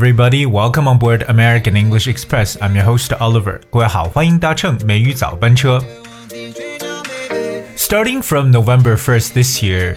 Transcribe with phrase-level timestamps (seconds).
[0.00, 0.46] everybody.
[0.46, 2.56] Welcome on board American English Express.
[2.62, 3.60] I'm your host Oliver.
[3.68, 5.84] 各位好，欢迎搭乘美语早班车。
[7.76, 9.96] Starting from November 1st this year,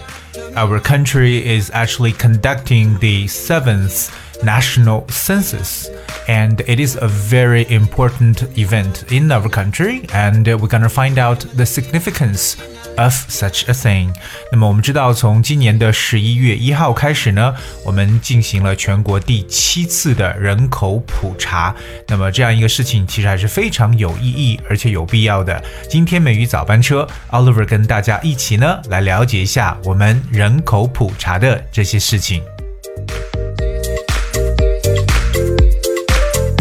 [0.54, 4.10] our country is actually conducting the seventh
[4.44, 5.88] national census
[6.26, 11.18] and it is a very important event in our country and we're going to find
[11.18, 12.54] out the significance
[12.96, 14.12] of such a thing。
[14.50, 17.54] 那么我们知道，从今年的十一月一号开始呢，
[17.84, 21.74] 我们进行了全国第七次的人口普查。
[22.08, 25.62] 那么这样一个事情其实还是非常有意义而且有必要的。
[25.88, 32.42] 今天美语早班车，Oliver 跟大家一起呢来了解一下我们人口普查的这些事情。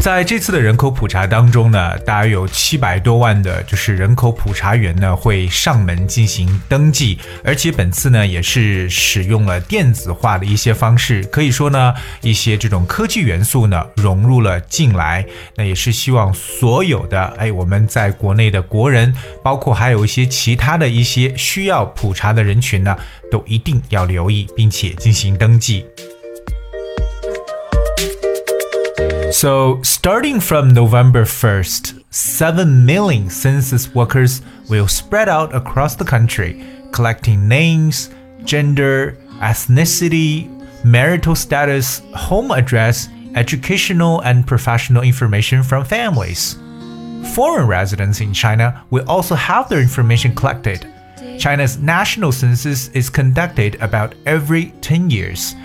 [0.04, 15.24] 在这次的人口普查当中呢，大约有七百多万的，就是人口普查员呢会上门进行登记，而且本次呢也是使用了电子化的一些方式，可以说呢一些这种科技元素呢融入了进来，
[15.56, 22.94] 那也是希望所有的哎我们在国内的国人，包括还有一些其他的一些需要普查的人群呢，
[23.30, 25.86] 都一定要留意并且进行登记。
[29.34, 37.48] So, starting from November 1st, 7 million census workers will spread out across the country, collecting
[37.48, 38.10] names,
[38.44, 40.48] gender, ethnicity,
[40.84, 46.54] marital status, home address, educational and professional information from families.
[47.34, 50.86] Foreign residents in China will also have their information collected.
[51.40, 55.56] China's national census is conducted about every 10 years.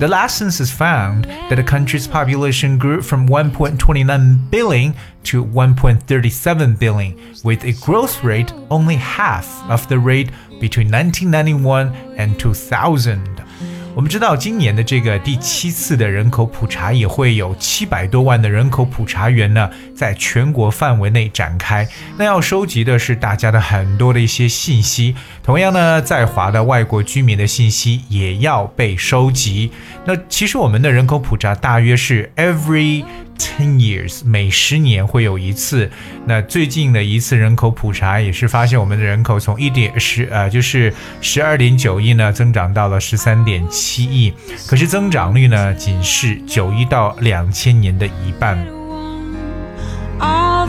[0.00, 4.94] The last census found that the country's population grew from 1.29 billion
[5.24, 12.40] to 1.37 billion, with a growth rate only half of the rate between 1991 and
[12.40, 13.44] 2000.
[13.92, 21.86] 我们知道，今年的这个第七次的人口普查也会有七百多万的人口普查员呢，在全国范围内展开。
[22.16, 29.72] 那要收集的是大家的很多的一些信息，同样呢，在华的外国居民的信息也要被收集。
[30.04, 33.04] 那其实我们的人口普查大约是 every。
[33.40, 35.90] Ten years，每十年会有一次。
[36.26, 40.92] 那最近的一次人口普查也是发现，我们的人口从一点十呃，就是
[41.22, 44.34] 十二点九亿呢，增长到了十三点七亿。
[44.68, 48.79] 可是增长率呢，仅是九一到两千年的一半。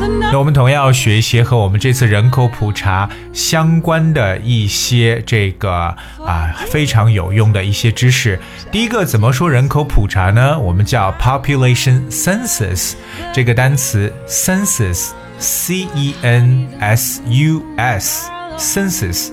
[0.08, 5.96] 那我们同样要学一些和我们这次人口普查相关的一些这个
[6.26, 8.40] 啊非常有用的一些知识。
[8.72, 10.58] 第一个怎么说人口普查呢？
[10.58, 12.94] 我们叫 population census
[13.34, 19.32] 这个单词 census，c e n s u s，census。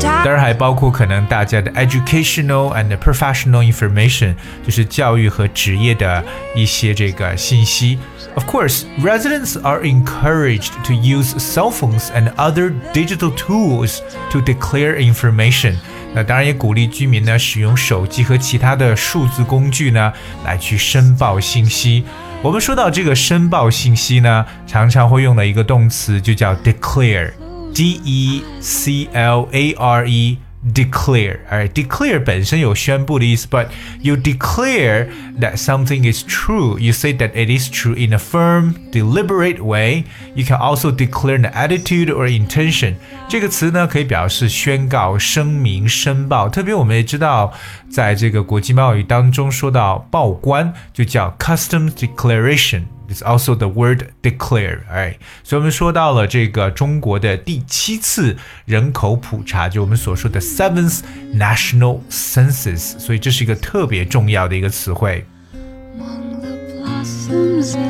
[0.00, 4.34] 当然还包括可能大家的 educational and professional information，
[4.64, 6.24] 就是教育和职业的
[6.54, 7.98] 一些这个信息。
[8.34, 13.98] Of course, residents are encouraged to use cell phones and other digital tools
[14.30, 15.76] to declare information.
[16.14, 20.12] 那当然也鼓励居民呢使用手机和其他的数字工具呢
[20.44, 22.04] 来去申报信息。
[22.42, 27.32] 我们说到这个申报信息呢，常常会用的一个动词就叫 declare。
[27.78, 30.38] D E C L A R E
[30.72, 31.40] declare.
[31.50, 33.66] Alright, declare 本身有宣布的意思，but
[34.00, 35.08] you declare
[35.38, 36.78] that something is true.
[36.78, 40.04] You say that it is true in a firm, deliberate way.
[40.34, 42.94] You can also declare an attitude or intention.
[43.28, 46.48] 这个词呢，可以表示宣告、声明、申报。
[46.48, 47.52] 特别我们也知道，
[47.90, 52.84] 在这个国际贸易当中，说到报关就叫 customs declaration。
[53.09, 54.81] It's also the word declare.
[54.91, 60.99] Alright，所以我们说到了这个中国的第七次人口普查，就我们所说的 seventh
[61.35, 62.99] national census。
[62.99, 65.25] 所以这是一个特别重要的一个词汇。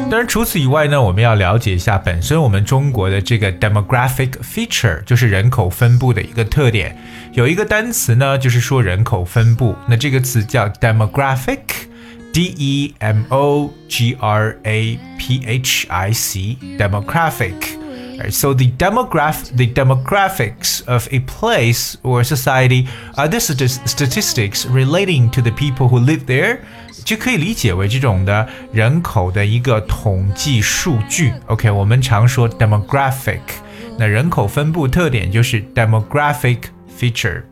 [0.10, 6.98] 当然，除此以外呢，我们要了解一下本身我们中国的这个 demographic feature，就是人口分布的一个特点。
[7.34, 11.60] 有一个单词呢，就是说人口分布，那这个词叫 demographic。
[12.33, 17.83] D E M O G R A P H I C demographic.
[18.17, 22.87] Right, so the demograph the demographics of a place or society
[23.17, 26.61] are the statistics relating to the people who live there，
[27.05, 31.33] 就可以理解为这种的人口的一个统计数据。
[31.47, 33.41] OK，我们常说 demographic，
[33.99, 36.59] 那人口分布特点就是 demographic
[36.97, 37.43] feature。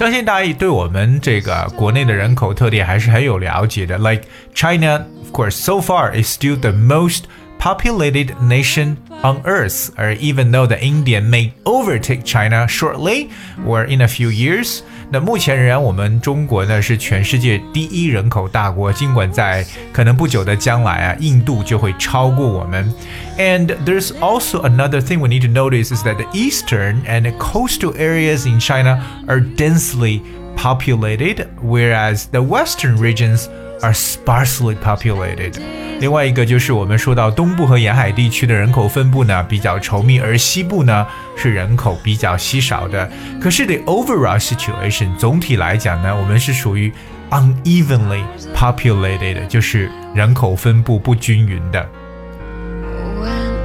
[0.00, 3.98] 相信大家对我们这个国内的人口特点还是很有了解的。
[3.98, 4.22] Like
[4.54, 7.24] China, of course, so far is still the most
[7.58, 9.91] populated nation on earth.
[9.97, 13.29] Or even though the India may overtake China shortly
[13.65, 14.81] or in a few years.
[15.11, 18.91] 那目前仍然，我们中国呢是全世界第一人口大国。
[18.91, 19.63] 尽管在
[19.93, 22.91] 可能不久的将来啊，印度就会超过我们。
[23.37, 28.47] And there's also another thing we need to notice is that the eastern and coastal areas
[28.49, 30.21] in China are densely
[30.55, 33.47] populated, whereas the western regions
[33.82, 35.54] are sparsely populated.
[36.00, 41.06] 另外一个就是我们说到东部和沿海地区的人口分布呢比较稠密，而西部呢
[41.36, 43.10] 是人口比较稀少的。
[43.40, 46.90] 可是 the overall situation 总体来讲呢，我们是属于
[47.30, 48.24] unevenly
[48.54, 51.86] populated，就是人口分布不均匀的。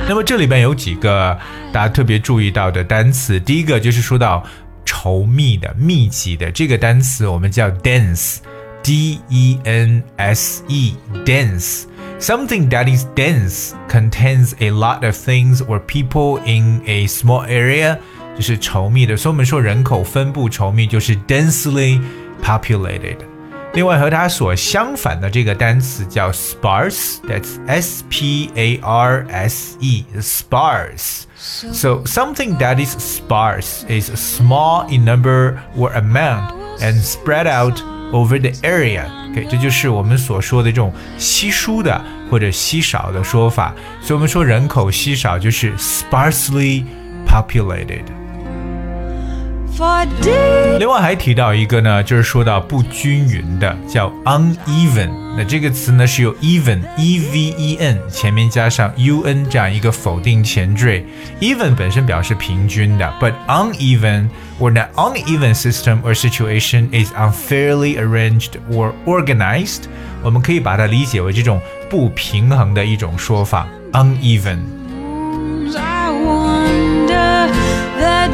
[0.08, 1.40] 那么这里边有几个
[1.72, 4.44] 大家特别注意到的单词，第一个就是说到
[4.86, 8.38] 稠密的、密集的这个单词，我们叫 dense
[8.85, 16.39] dense，d e n s e，dense。Something that is dense contains a lot of things or people
[16.45, 17.99] in a small area，
[18.37, 19.17] 就是稠密的。
[19.17, 22.01] 所以我们说人口分布稠密就是 densely
[22.43, 23.17] populated。
[23.73, 35.59] 另外和它所相反的这个单词叫 sparse，that's S P A R S E，sparse。So something that is sparse is small in number
[35.77, 37.81] or amount and spread out
[38.16, 39.04] over the area。
[39.32, 42.02] OK，这就是我们所说的这种稀疏的
[42.32, 43.76] 或者稀少的说法。
[44.02, 46.86] 所以我们说人口稀少就是 sparsely
[47.28, 48.25] populated。
[50.80, 55.10] 另外还提到一个呢，就是说到不均匀的，叫 uneven。
[55.38, 61.06] 那这个词呢是由 even，e v e n 前面加上 u n 这样一个否定前缀。
[61.42, 64.30] even 本身表示平均的，but uneven
[64.62, 69.84] or an uneven system or situation is unfairly arranged or organized。
[70.24, 74.60] 我们可以把它理解为这种不平衡的一种说法，uneven。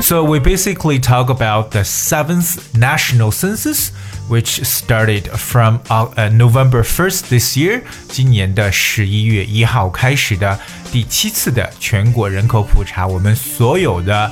[0.01, 3.91] So we basically talk about the seventh national census,
[4.29, 10.59] which started from uh, November 1st this year，今年的十一月一号开始的
[10.93, 14.31] 第七次的全国人口普查，我们所有的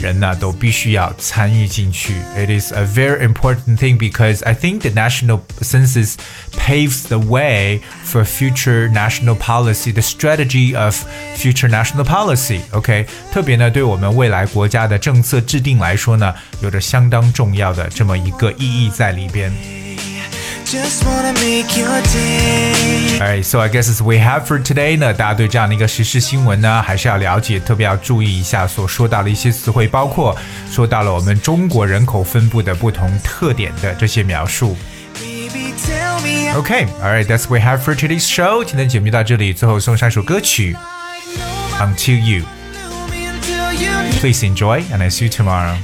[0.00, 2.14] 人呢都必须要参与进去。
[2.36, 6.14] It is a very important thing because I think the national census
[6.56, 10.96] paves the way for future national policy, the strategy of
[11.36, 12.60] future national policy.
[12.72, 19.52] OK，特别呢对我们未来国家的政策制定来说呢，有着相当重要的这么一个意义在里边。
[23.19, 30.37] Alright, so I guess as we have for today 呢，大家对这样的一个时事新闻呢，还是要了解，特别要注意一下所说到的一些词汇，包括
[30.69, 34.75] 说到了我们中国人口分布的不同特点的这些描述。
[36.53, 38.61] Okay, alright, that's we have for today's show.
[38.65, 40.75] 今天节目到这里，最后送上一首歌曲
[41.79, 42.43] ，Until You.
[44.19, 45.77] Please enjoy, and I see you tomorrow.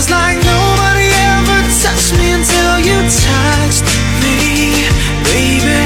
[0.00, 2.96] Feels like nobody ever touched me until you
[3.28, 3.84] touched
[4.22, 4.88] me,
[5.28, 5.76] baby.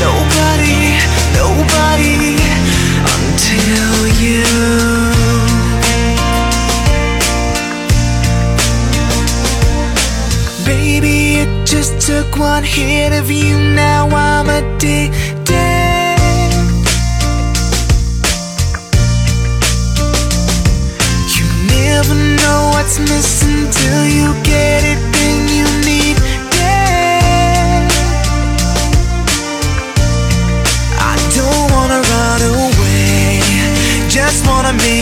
[0.00, 0.96] Nobody,
[1.36, 2.40] nobody
[3.12, 4.44] until you.
[10.64, 13.58] Baby, it just took one hit of you.
[13.74, 15.27] Now I'm addicted.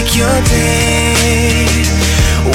[0.07, 1.67] make your day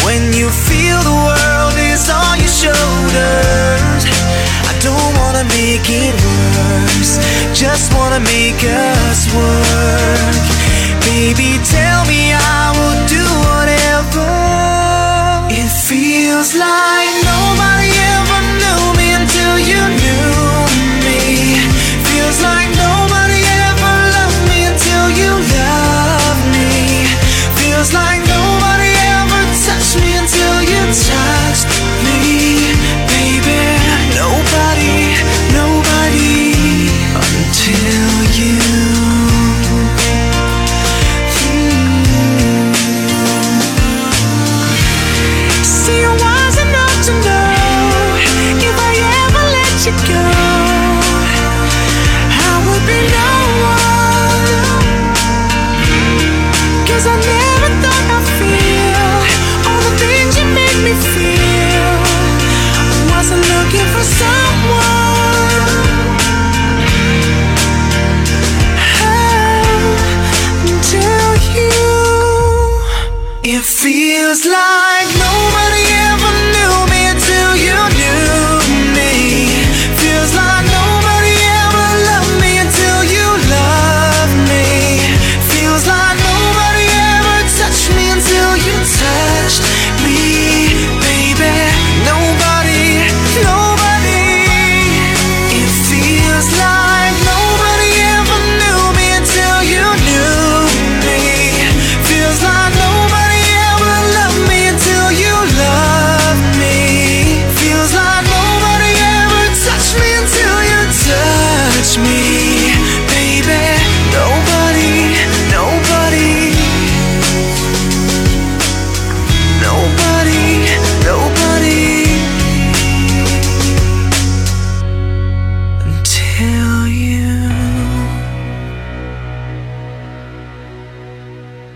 [0.05, 4.03] when you feel the world is on your shoulders.
[4.70, 7.20] I don't wanna make it worse,
[7.53, 10.36] just wanna make us work.
[11.05, 12.61] Baby, tell me I.